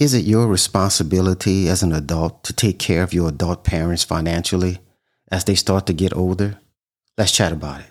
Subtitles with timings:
[0.00, 4.78] Is it your responsibility as an adult to take care of your adult parents financially
[5.30, 6.58] as they start to get older?
[7.18, 7.86] Let's chat about it.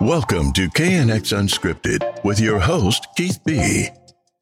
[0.00, 3.90] Welcome to KNX Unscripted with your host, Keith B.,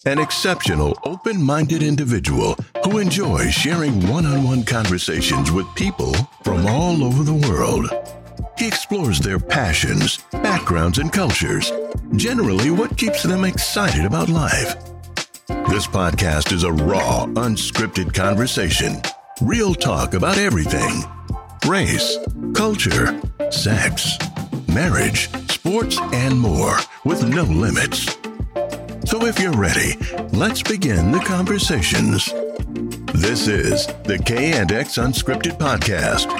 [0.06, 6.66] an exceptional, open minded individual who enjoys sharing one on one conversations with people from
[6.66, 7.90] all over the world.
[8.56, 11.70] He explores their passions, backgrounds, and cultures,
[12.16, 14.89] generally, what keeps them excited about life.
[15.68, 19.02] This podcast is a raw, unscripted conversation.
[19.40, 21.04] Real talk about everything
[21.66, 22.18] race,
[22.54, 24.16] culture, sex,
[24.68, 28.16] marriage, sports, and more with no limits.
[29.04, 29.96] So if you're ready,
[30.32, 32.32] let's begin the conversations.
[33.12, 36.30] This is the K and X Unscripted Podcast.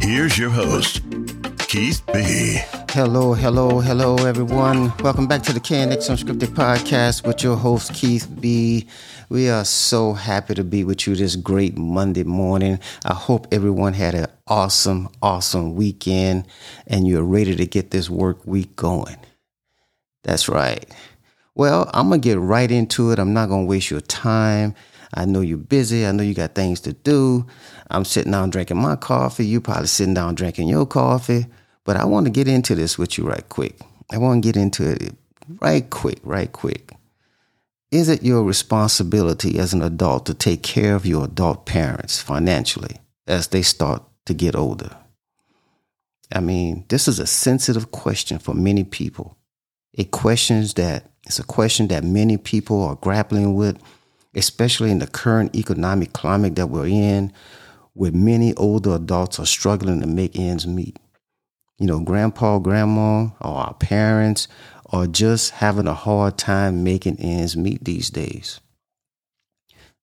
[0.00, 1.02] Here's your host,
[1.68, 2.60] Keith B.
[2.92, 4.92] Hello, hello, hello, everyone.
[4.98, 8.88] Welcome back to the KNX Unscripted Podcast with your host, Keith B.
[9.28, 12.80] We are so happy to be with you this great Monday morning.
[13.04, 16.48] I hope everyone had an awesome, awesome weekend
[16.88, 19.18] and you're ready to get this work week going.
[20.24, 20.84] That's right.
[21.54, 23.20] Well, I'm going to get right into it.
[23.20, 24.74] I'm not going to waste your time.
[25.14, 26.04] I know you're busy.
[26.04, 27.46] I know you got things to do.
[27.88, 29.46] I'm sitting down drinking my coffee.
[29.46, 31.46] You probably sitting down drinking your coffee.
[31.84, 33.80] But I want to get into this with you right quick.
[34.12, 35.14] I want to get into it
[35.60, 36.92] right quick, right quick.
[37.90, 42.98] Is it your responsibility as an adult to take care of your adult parents financially
[43.26, 44.96] as they start to get older?
[46.32, 49.36] I mean, this is a sensitive question for many people.
[49.92, 53.82] It questions that it's a question that many people are grappling with,
[54.34, 57.32] especially in the current economic climate that we're in,
[57.94, 60.96] where many older adults are struggling to make ends meet
[61.80, 64.46] you know, grandpa, grandma, or our parents
[64.92, 68.60] are just having a hard time making ends meet these days.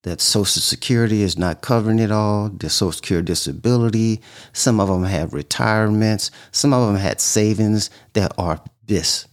[0.01, 4.21] That Social Security is not covering it all, the Social Security disability.
[4.53, 9.27] Some of them have retirements, some of them had savings that are this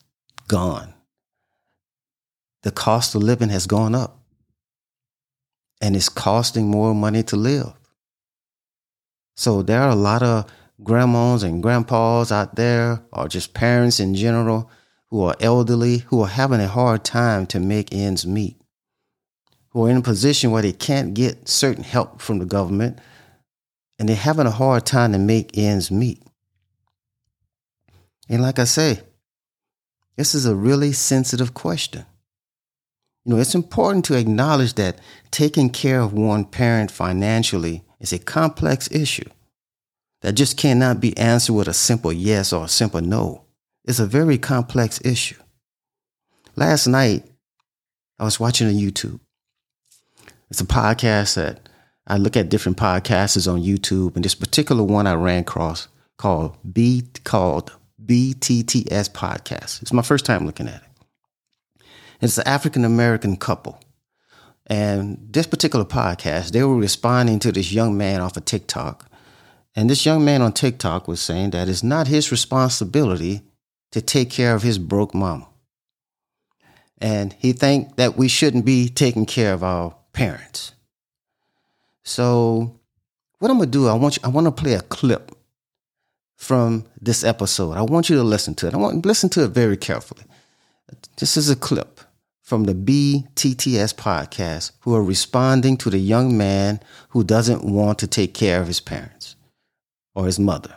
[0.46, 0.92] gone.
[2.62, 4.18] The cost of living has gone up,
[5.80, 7.72] and it's costing more money to live.
[9.36, 10.46] So there are a lot of
[10.82, 14.70] grandmas and grandpas out there, or just parents in general
[15.08, 18.60] who are elderly, who are having a hard time to make ends meet,
[19.70, 22.98] who are in a position where they can't get certain help from the government,
[23.98, 26.20] and they're having a hard time to make ends meet.
[28.28, 29.00] And like I say,
[30.16, 32.06] this is a really sensitive question.
[33.24, 34.98] You know, it's important to acknowledge that
[35.30, 39.28] taking care of one parent financially is a complex issue
[40.24, 43.44] that just cannot be answered with a simple yes or a simple no.
[43.84, 45.36] It's a very complex issue.
[46.56, 47.26] Last night,
[48.18, 49.20] I was watching a YouTube.
[50.48, 51.68] It's a podcast that
[52.06, 56.56] I look at different podcasts on YouTube, and this particular one I ran across called
[56.72, 59.82] B called BTTS podcast.
[59.82, 61.84] It's my first time looking at it.
[62.22, 63.78] It's an African American couple.
[64.68, 69.10] And this particular podcast, they were responding to this young man off of TikTok
[69.76, 73.42] and this young man on TikTok was saying that it's not his responsibility
[73.90, 75.48] to take care of his broke mama.
[76.98, 80.72] And he think that we shouldn't be taking care of our parents.
[82.04, 82.78] So
[83.38, 85.32] what I'm gonna do, I want you, I want to play a clip
[86.36, 87.72] from this episode.
[87.72, 88.74] I want you to listen to it.
[88.74, 90.24] I want listen to it very carefully.
[91.18, 92.00] This is a clip
[92.42, 98.06] from the BTTS podcast who are responding to the young man who doesn't want to
[98.06, 99.33] take care of his parents
[100.14, 100.74] or his mother.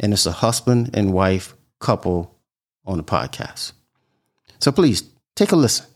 [0.00, 2.34] And it's a husband and wife couple
[2.84, 3.72] on the podcast.
[4.58, 5.02] So please
[5.36, 5.86] take a listen.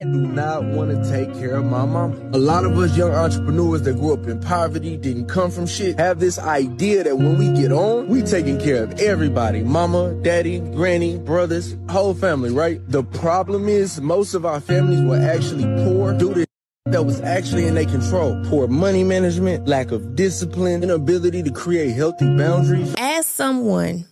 [0.00, 2.12] I do not want to take care of my mom.
[2.32, 5.98] A lot of us young entrepreneurs that grew up in poverty, didn't come from shit,
[5.98, 9.64] have this idea that when we get on, we taking care of everybody.
[9.64, 12.80] Mama, daddy, granny, brothers, whole family, right?
[12.86, 16.47] The problem is most of our families were actually poor due to
[16.92, 18.40] that was actually in their control.
[18.46, 22.94] Poor money management, lack of discipline, inability to create healthy boundaries.
[22.98, 24.06] As someone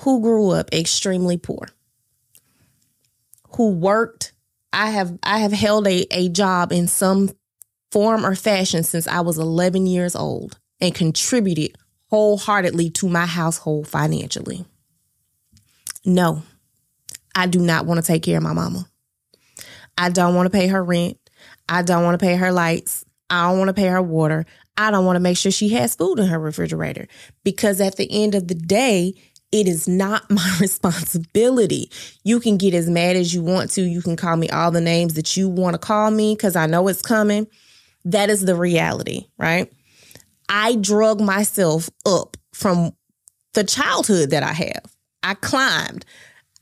[0.00, 1.68] who grew up extremely poor,
[3.56, 4.32] who worked,
[4.72, 7.30] I have I have held a, a job in some
[7.92, 11.76] form or fashion since I was 11 years old and contributed
[12.10, 14.64] wholeheartedly to my household financially.
[16.04, 16.42] No,
[17.34, 18.88] I do not want to take care of my mama.
[19.96, 21.18] I don't want to pay her rent.
[21.68, 23.04] I don't want to pay her lights.
[23.30, 24.44] I don't want to pay her water.
[24.76, 27.06] I don't want to make sure she has food in her refrigerator
[27.44, 29.14] because at the end of the day,
[29.52, 31.88] It is not my responsibility.
[32.24, 33.82] You can get as mad as you want to.
[33.82, 36.66] You can call me all the names that you want to call me because I
[36.66, 37.46] know it's coming.
[38.04, 39.72] That is the reality, right?
[40.48, 42.92] I drug myself up from
[43.54, 44.84] the childhood that I have.
[45.22, 46.04] I climbed,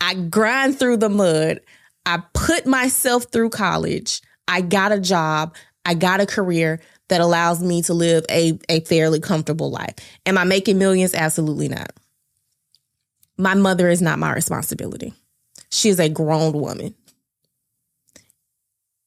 [0.01, 1.61] I grind through the mud,
[2.05, 4.21] I put myself through college,
[4.53, 5.55] I got a job,
[5.87, 6.79] I got a career
[7.09, 9.95] that allows me to live a, a fairly comfortable life.
[10.27, 11.15] Am I making millions?
[11.15, 11.91] Absolutely not.
[13.39, 15.15] My mother is not my responsibility.
[15.71, 16.95] She is a grown woman.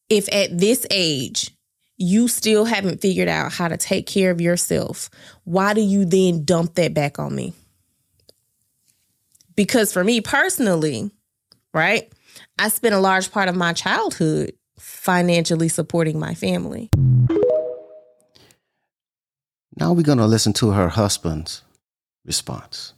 [0.10, 1.52] If at this age
[1.98, 5.12] you still haven't figured out how to take care of yourself,
[5.44, 7.54] why do you then dump that back on me?
[9.56, 11.12] Because for me personally,
[11.72, 12.12] right,
[12.58, 16.90] I spent a large part of my childhood financially supporting my family.
[19.78, 21.62] Now we're going to listen to her husband's
[22.26, 22.94] response.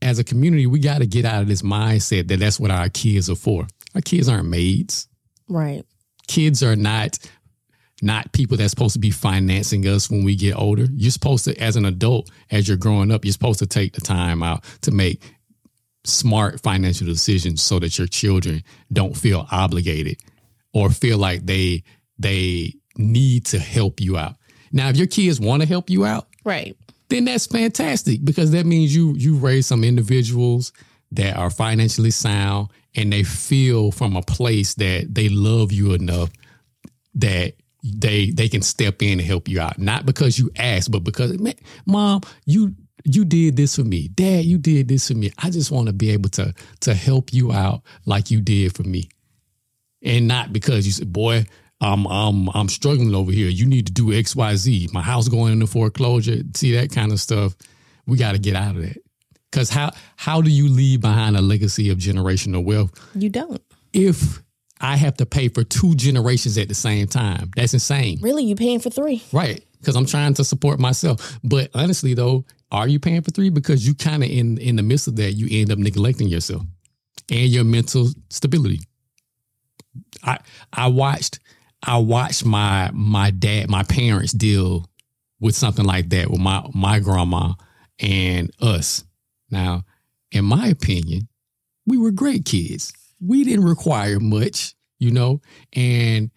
[0.00, 2.88] As a community, we got to get out of this mindset that that's what our
[2.88, 3.66] kids are for.
[3.94, 5.08] Our kids aren't maids.
[5.48, 5.84] Right.
[6.28, 7.18] Kids are not
[8.00, 10.86] not people that's supposed to be financing us when we get older.
[10.92, 14.00] You're supposed to, as an adult, as you're growing up, you're supposed to take the
[14.00, 15.20] time out to make
[16.04, 18.62] smart financial decisions so that your children
[18.92, 20.16] don't feel obligated
[20.78, 21.82] or feel like they
[22.18, 24.36] they need to help you out.
[24.72, 26.76] Now, if your kids want to help you out, right,
[27.08, 30.72] then that's fantastic because that means you you raise some individuals
[31.12, 36.30] that are financially sound and they feel from a place that they love you enough
[37.14, 39.78] that they they can step in and help you out.
[39.78, 41.36] Not because you asked, but because
[41.86, 42.74] mom, you
[43.04, 44.08] you did this for me.
[44.08, 45.30] Dad, you did this for me.
[45.38, 48.82] I just want to be able to to help you out like you did for
[48.82, 49.08] me.
[50.02, 51.46] And not because you said, boy,
[51.80, 53.48] I'm I'm I'm struggling over here.
[53.48, 54.92] You need to do XYZ.
[54.92, 56.38] My house going into foreclosure.
[56.54, 57.54] See that kind of stuff.
[58.06, 58.98] We got to get out of that.
[59.50, 62.92] Cause how how do you leave behind a legacy of generational wealth?
[63.14, 63.62] You don't.
[63.92, 64.42] If
[64.80, 67.50] I have to pay for two generations at the same time.
[67.56, 68.18] That's insane.
[68.20, 69.22] Really, you paying for three?
[69.32, 69.64] Right.
[69.78, 71.38] Because I'm trying to support myself.
[71.42, 73.50] But honestly, though, are you paying for three?
[73.50, 76.62] Because you kind of in in the midst of that, you end up neglecting yourself
[77.30, 78.80] and your mental stability.
[80.22, 80.38] I
[80.72, 81.40] I watched
[81.82, 84.86] I watched my my dad, my parents deal
[85.40, 87.52] with something like that with my my grandma
[88.00, 89.04] and us.
[89.50, 89.84] Now,
[90.30, 91.28] in my opinion,
[91.86, 95.40] we were great kids we didn't require much, you know,
[95.72, 96.30] and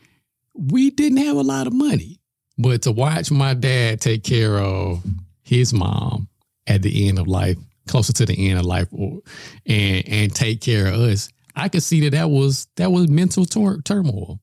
[0.54, 2.19] we didn't have a lot of money.
[2.58, 5.04] But to watch my dad take care of
[5.44, 6.28] his mom
[6.68, 9.22] at the end of life, closer to the end of life, or,
[9.66, 13.45] and and take care of us, I could see that that was that was mental
[13.45, 14.39] turmoil,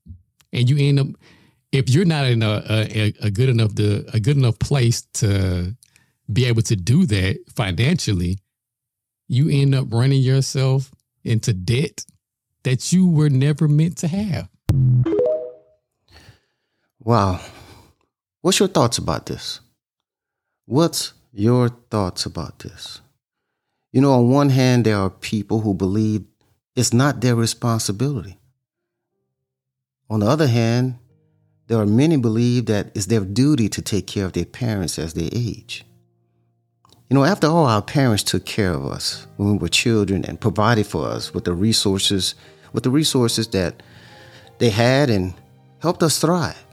[0.53, 1.07] and you end up
[1.73, 5.77] if you're not in a, a, a good enough the a good enough place to
[6.33, 8.39] be able to do that financially,
[9.29, 10.91] you end up running yourself
[11.25, 12.05] into debt
[12.65, 14.49] that you were never meant to have.
[17.01, 17.41] Wow.
[18.43, 19.61] What's your thoughts about this?
[20.67, 23.01] What's your thoughts about this?
[23.93, 26.25] You know, on one hand, there are people who believe
[26.79, 28.39] it's not their responsibility.
[30.09, 30.97] On the other hand,
[31.67, 35.13] there are many believe that it's their duty to take care of their parents as
[35.15, 35.85] they age.
[37.11, 40.41] You know, after all, our parents took care of us when we were children and
[40.41, 42.37] provided for us with the resources,
[42.73, 43.83] with the resources that
[44.59, 45.35] they had and
[45.81, 46.65] helped us thrive.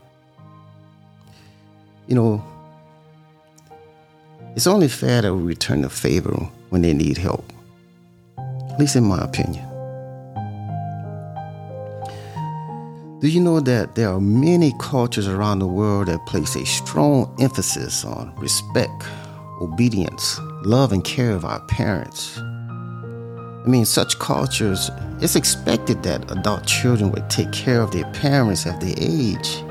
[2.05, 2.45] You know,
[4.55, 6.31] it's only fair that we return the favor
[6.69, 7.51] when they need help.
[8.37, 9.74] At least in my opinion.
[13.19, 17.33] Do you know that there are many cultures around the world that place a strong
[17.39, 19.05] emphasis on respect,
[19.61, 22.37] obedience, love, and care of our parents.
[22.37, 24.91] I mean, such cultures,
[25.21, 29.63] it's expected that adult children would take care of their parents as they age,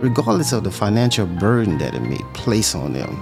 [0.00, 3.16] regardless of the financial burden that it may place on them.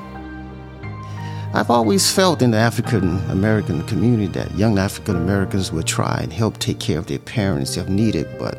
[1.55, 6.33] I've always felt in the African American community that young African Americans would try and
[6.33, 8.59] help take care of their parents if needed, but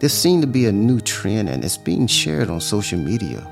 [0.00, 3.46] this seemed to be a new trend and it's being shared on social media.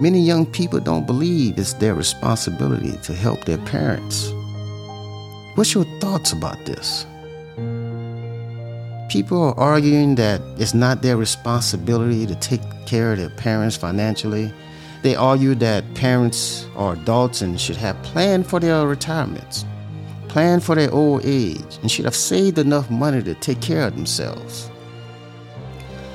[0.00, 4.32] Many young people don't believe it's their responsibility to help their parents.
[5.54, 7.06] What's your thoughts about this?
[9.10, 14.52] People are arguing that it's not their responsibility to take care of their parents financially.
[15.02, 19.66] They argue that parents are adults and should have planned for their retirements,
[20.28, 23.94] planned for their old age, and should have saved enough money to take care of
[23.94, 24.70] themselves.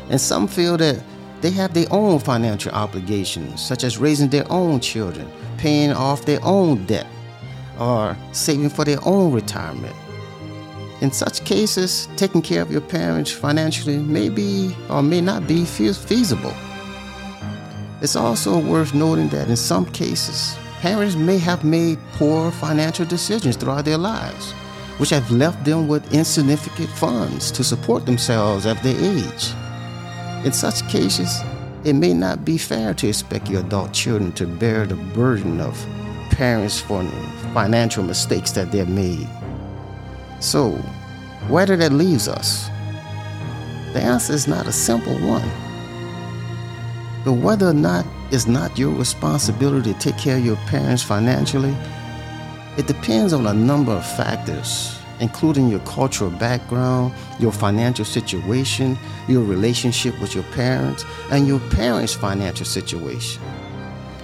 [0.10, 1.02] And some feel that
[1.42, 6.40] they have their own financial obligations, such as raising their own children, paying off their
[6.44, 7.08] own debt,
[7.80, 9.96] or saving for their own retirement.
[11.02, 15.64] In such cases, taking care of your parents financially may be or may not be
[15.64, 16.54] feasible.
[18.02, 23.56] It's also worth noting that in some cases, parents may have made poor financial decisions
[23.56, 24.52] throughout their lives,
[24.98, 29.54] which have left them with insignificant funds to support themselves as they age.
[30.46, 31.42] In such cases,
[31.84, 35.78] it may not be fair to expect your adult children to bear the burden of
[36.32, 37.04] parents for
[37.54, 39.28] financial mistakes that they've made.
[40.40, 40.72] So,
[41.50, 42.68] whether that leaves us,
[43.94, 45.50] the answer is not a simple one.
[47.26, 51.76] But whether or not it's not your responsibility to take care of your parents financially,
[52.78, 58.98] it depends on a number of factors including your cultural background, your financial situation,
[59.28, 63.42] your relationship with your parents, and your parents' financial situation.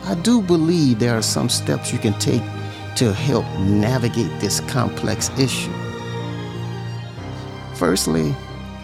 [0.03, 2.43] I do believe there are some steps you can take
[2.95, 5.73] to help navigate this complex issue.
[7.75, 8.35] Firstly,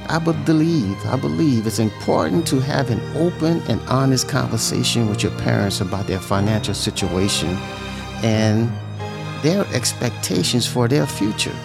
[0.09, 5.31] I believe, I believe it's important to have an open and honest conversation with your
[5.37, 7.55] parents about their financial situation
[8.23, 8.69] and
[9.41, 11.55] their expectations for their future.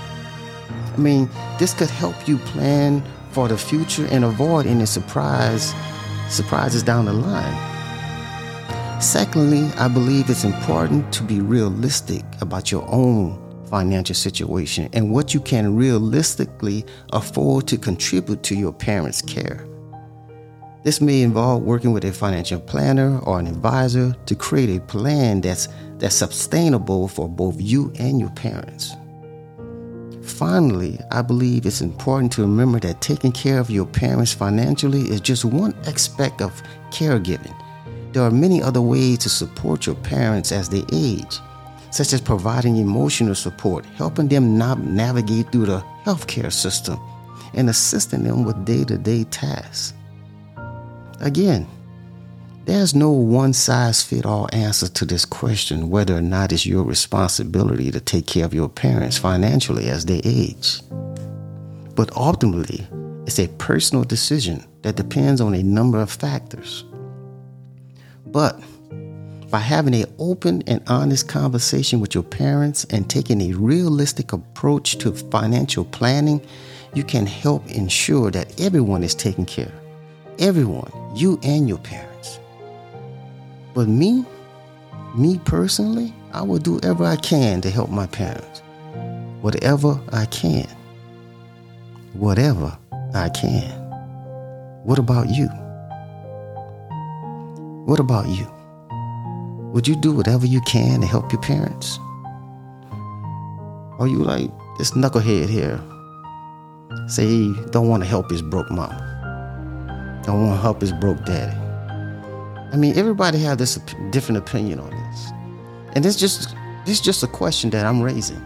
[0.96, 5.74] I mean, this could help you plan for the future and avoid any surprise
[6.28, 7.76] surprises down the line.
[9.00, 15.34] Secondly, I believe it's important to be realistic about your own financial situation and what
[15.34, 19.66] you can realistically afford to contribute to your parents' care.
[20.82, 25.40] This may involve working with a financial planner or an advisor to create a plan
[25.40, 28.94] that's that's sustainable for both you and your parents.
[30.26, 35.20] Finally, I believe it's important to remember that taking care of your parents financially is
[35.20, 37.54] just one aspect of caregiving.
[38.12, 41.38] There are many other ways to support your parents as they age,
[41.90, 46.98] such as providing emotional support, helping them navigate through the healthcare system,
[47.54, 49.94] and assisting them with day to day tasks.
[51.20, 51.66] Again,
[52.66, 56.82] there's no one size fit all answer to this question whether or not it's your
[56.82, 60.80] responsibility to take care of your parents financially as they age.
[61.94, 62.84] But ultimately,
[63.24, 66.84] it's a personal decision that depends on a number of factors.
[68.26, 68.60] But
[69.48, 74.98] by having an open and honest conversation with your parents and taking a realistic approach
[74.98, 76.44] to financial planning,
[76.94, 79.66] you can help ensure that everyone is taken care.
[79.66, 80.40] Of.
[80.40, 82.05] Everyone, you and your parents.
[83.76, 84.24] But me,
[85.14, 88.62] me personally, I will do whatever I can to help my parents.
[89.42, 90.66] Whatever I can.
[92.14, 92.74] Whatever
[93.12, 93.70] I can.
[94.82, 95.48] What about you?
[97.84, 98.50] What about you?
[99.74, 101.98] Would you do whatever you can to help your parents?
[103.98, 105.78] Are you like this knucklehead here?
[107.08, 108.96] Say he don't want to help his broke mom.
[110.22, 111.65] Don't want to help his broke daddy.
[112.72, 113.76] I mean, everybody has this
[114.10, 115.30] different opinion on this,
[115.94, 116.54] and this just
[116.84, 118.40] this is just a question that I'm raising.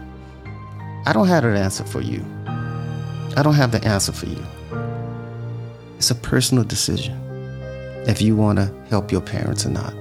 [1.05, 2.23] I don't have an answer for you.
[2.45, 4.43] I don't have the answer for you.
[5.97, 7.15] It's a personal decision
[8.07, 9.93] if you want to help your parents or not.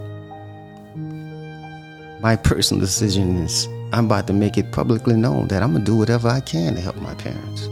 [2.20, 5.96] My personal decision is I'm about to make it publicly known that I'm to do
[5.96, 7.68] whatever I can to help my parents.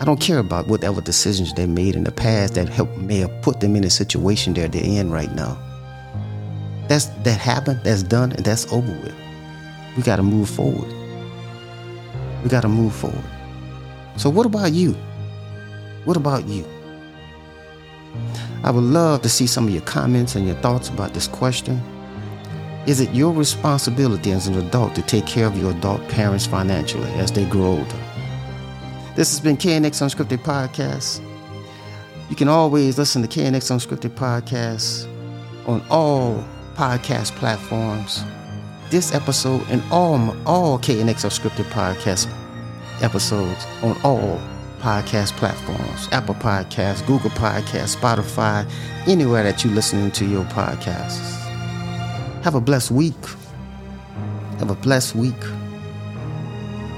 [0.00, 3.42] I don't care about whatever decisions they made in the past that helped may have
[3.42, 5.58] put them in a situation that they're in right now.
[6.88, 9.14] That's that happened, that's done, and that's over with.
[9.98, 10.90] We gotta move forward.
[12.42, 13.22] We gotta move forward.
[14.16, 14.92] So what about you?
[16.06, 16.64] What about you?
[18.64, 21.78] I would love to see some of your comments and your thoughts about this question.
[22.86, 27.10] Is it your responsibility as an adult to take care of your adult parents financially
[27.12, 28.09] as they grow older?
[29.16, 31.20] This has been KNX Unscripted Podcast.
[32.30, 35.08] You can always listen to KNX Unscripted Podcast
[35.66, 38.22] on all podcast platforms.
[38.90, 42.32] This episode and all all KNX Unscripted Podcast
[43.02, 44.40] episodes on all
[44.78, 48.70] podcast platforms Apple Podcasts, Google Podcasts, Spotify,
[49.08, 51.36] anywhere that you're listening to your podcasts.
[52.42, 53.24] Have a blessed week.
[54.60, 55.34] Have a blessed week.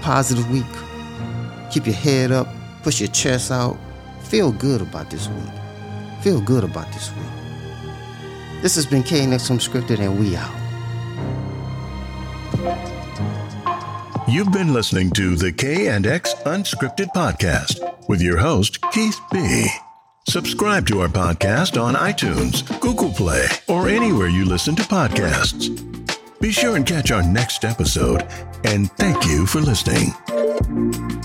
[0.02, 0.66] Positive week.
[1.72, 2.48] Keep your head up,
[2.82, 3.78] push your chest out.
[4.24, 5.50] Feel good about this week.
[6.20, 8.62] Feel good about this week.
[8.62, 10.62] This has been KNX Unscripted, and we out.
[14.28, 19.66] You've been listening to the K and X Unscripted Podcast with your host, Keith B.
[20.28, 25.68] Subscribe to our podcast on iTunes, Google Play, or anywhere you listen to podcasts.
[26.40, 28.26] Be sure and catch our next episode,
[28.64, 31.21] and thank you for listening.